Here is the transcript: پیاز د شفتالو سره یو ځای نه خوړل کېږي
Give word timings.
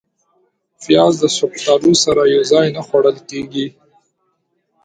پیاز 0.85 1.13
د 1.19 1.25
شفتالو 1.37 1.91
سره 2.03 2.21
یو 2.35 2.41
ځای 2.51 2.67
نه 2.75 2.81
خوړل 2.87 3.17
کېږي 3.29 3.67